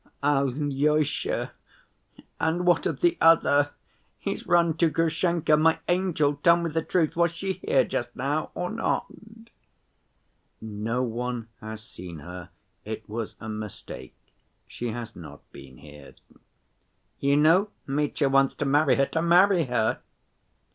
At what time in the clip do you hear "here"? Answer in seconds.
7.63-7.83, 15.77-16.15